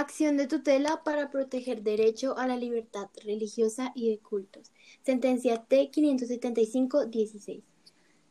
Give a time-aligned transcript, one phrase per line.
[0.00, 4.72] Acción de tutela para proteger derecho a la libertad religiosa y de cultos.
[5.02, 7.60] Sentencia T-575-16.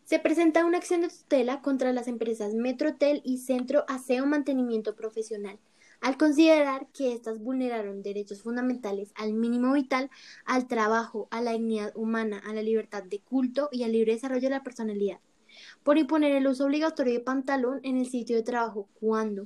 [0.03, 5.59] Se presenta una acción de tutela contra las empresas Metrotel y Centro Aseo Mantenimiento Profesional,
[6.01, 10.09] al considerar que éstas vulneraron derechos fundamentales al mínimo vital,
[10.45, 14.41] al trabajo, a la dignidad humana, a la libertad de culto y al libre desarrollo
[14.41, 15.19] de la personalidad,
[15.83, 19.45] por imponer el uso obligatorio de pantalón en el sitio de trabajo cuando,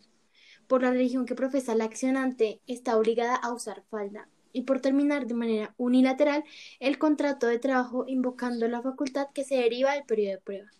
[0.67, 5.27] por la religión que profesa la accionante, está obligada a usar falda, y por terminar
[5.27, 6.43] de manera unilateral
[6.79, 10.71] el contrato de trabajo invocando la facultad que se deriva del periodo de prueba.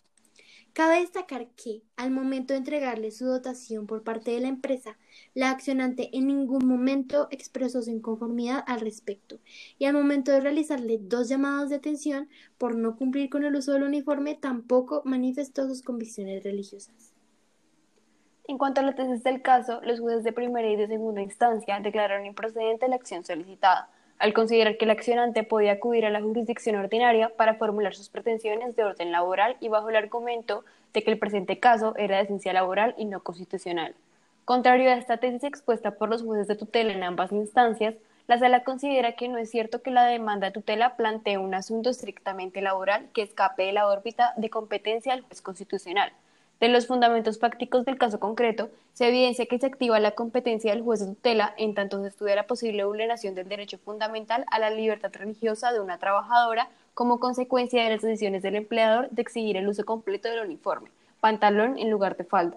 [0.74, 4.98] Cabe destacar que, al momento de entregarle su dotación por parte de la empresa,
[5.32, 9.38] la accionante en ningún momento expresó su inconformidad al respecto,
[9.78, 12.28] y al momento de realizarle dos llamados de atención
[12.58, 17.13] por no cumplir con el uso del uniforme, tampoco manifestó sus convicciones religiosas.
[18.46, 21.80] En cuanto a la tesis del caso, los jueces de primera y de segunda instancia
[21.80, 26.76] declararon improcedente la acción solicitada, al considerar que el accionante podía acudir a la jurisdicción
[26.76, 31.18] ordinaria para formular sus pretensiones de orden laboral y bajo el argumento de que el
[31.18, 33.94] presente caso era de ciencia laboral y no constitucional.
[34.44, 37.94] Contrario a esta tesis expuesta por los jueces de tutela en ambas instancias,
[38.26, 41.88] la sala considera que no es cierto que la demanda de tutela plantee un asunto
[41.88, 46.12] estrictamente laboral que escape de la órbita de competencia del juez constitucional,
[46.60, 50.82] de los fundamentos fácticos del caso concreto, se evidencia que se activa la competencia del
[50.82, 54.70] juez de tutela en tanto se estudia la posible vulneración del derecho fundamental a la
[54.70, 59.68] libertad religiosa de una trabajadora como consecuencia de las decisiones del empleador de exigir el
[59.68, 62.56] uso completo del uniforme, pantalón en lugar de falda.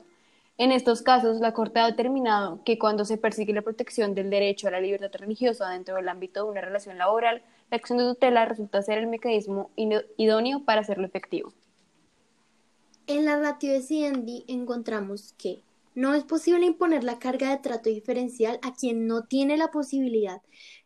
[0.59, 4.67] En estos casos, la Corte ha determinado que cuando se persigue la protección del derecho
[4.67, 8.45] a la libertad religiosa dentro del ámbito de una relación laboral, la acción de tutela
[8.45, 11.51] resulta ser el mecanismo idóneo para hacerlo efectivo.
[13.07, 13.81] En la ratio de
[14.47, 15.63] encontramos que
[15.95, 20.41] no es posible imponer la carga de trato diferencial a quien no tiene la posibilidad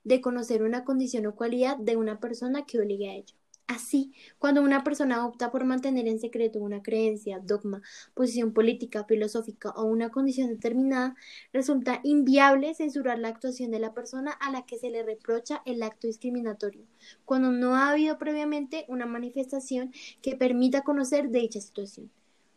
[0.06, 3.36] de conocer una condición o cualidad de una persona que obligue a ello.
[3.68, 7.82] Así, cuando una persona opta por mantener en secreto una creencia, dogma,
[8.14, 11.16] posición política, filosófica o una condición determinada,
[11.54, 15.84] resulta inviable censurar la actuación de la persona a la que se le reprocha el
[15.84, 16.86] acto discriminatorio,
[17.24, 22.12] cuando no ha habido previamente una manifestación que permita conocer de dicha situación.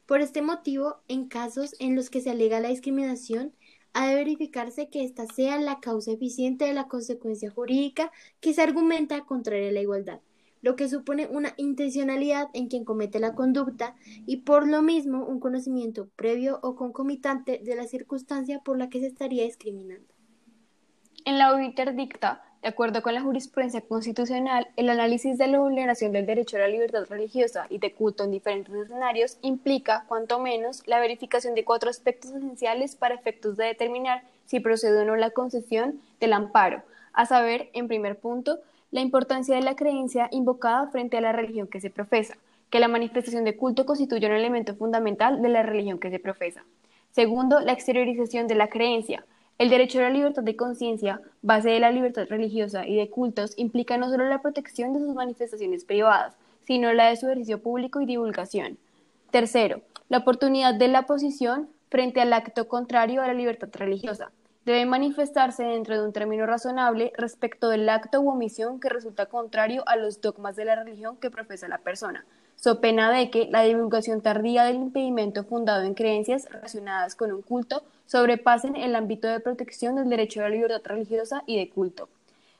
[0.06, 3.54] Por este motivo, en casos en los que se alega la discriminación,
[3.92, 8.10] ha de verificarse que ésta sea la causa eficiente de la consecuencia jurídica
[8.40, 10.20] que se argumenta contraria a la igualdad
[10.64, 13.94] lo que supone una intencionalidad en quien comete la conducta
[14.24, 19.00] y por lo mismo un conocimiento previo o concomitante de la circunstancia por la que
[19.00, 20.08] se estaría discriminando.
[21.26, 26.24] En la interdicta, de acuerdo con la jurisprudencia constitucional, el análisis de la vulneración del
[26.24, 30.98] derecho a la libertad religiosa y de culto en diferentes escenarios implica, cuanto menos, la
[30.98, 36.00] verificación de cuatro aspectos esenciales para efectos de determinar si procede o no la concesión
[36.20, 36.82] del amparo,
[37.12, 38.60] a saber, en primer punto,
[38.94, 42.36] la importancia de la creencia invocada frente a la religión que se profesa,
[42.70, 46.62] que la manifestación de culto constituye un elemento fundamental de la religión que se profesa.
[47.10, 49.26] Segundo, la exteriorización de la creencia.
[49.58, 53.54] El derecho a la libertad de conciencia, base de la libertad religiosa y de cultos,
[53.56, 58.00] implica no solo la protección de sus manifestaciones privadas, sino la de su ejercicio público
[58.00, 58.78] y divulgación.
[59.32, 64.30] Tercero, la oportunidad de la posición frente al acto contrario a la libertad religiosa,
[64.64, 69.82] debe manifestarse dentro de un término razonable respecto del acto u omisión que resulta contrario
[69.86, 72.24] a los dogmas de la religión que profesa la persona,
[72.56, 77.42] so pena de que la divulgación tardía del impedimento fundado en creencias relacionadas con un
[77.42, 82.08] culto sobrepasen el ámbito de protección del derecho a la libertad religiosa y de culto.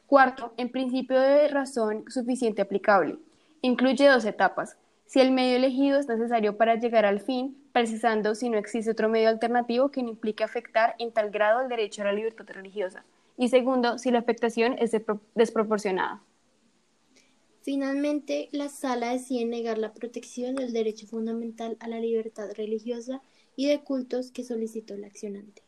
[0.07, 3.17] Cuarto, en principio de razón suficiente aplicable.
[3.63, 4.77] Incluye dos etapas
[5.07, 9.09] si el medio elegido es necesario para llegar al fin, precisando si no existe otro
[9.09, 13.05] medio alternativo que no implique afectar en tal grado el derecho a la libertad religiosa.
[13.37, 14.93] Y segundo, si la afectación es
[15.35, 16.23] desproporcionada.
[17.63, 23.23] Finalmente, la sala decide negar la protección del derecho fundamental a la libertad religiosa
[23.57, 25.64] y de cultos que solicitó el accionante.